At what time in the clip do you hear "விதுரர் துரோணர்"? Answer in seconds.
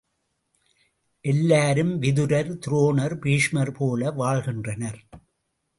2.01-3.15